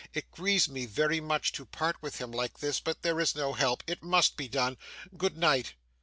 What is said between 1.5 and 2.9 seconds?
to part with him like this,